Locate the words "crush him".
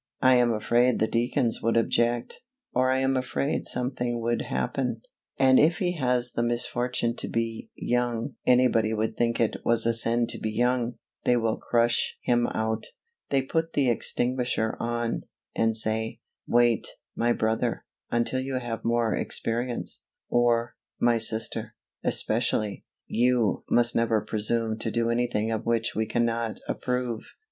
11.57-12.47